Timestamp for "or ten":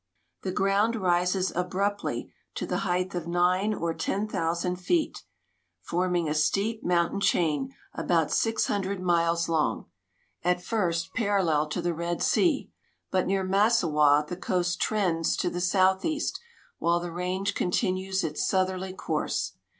3.71-4.25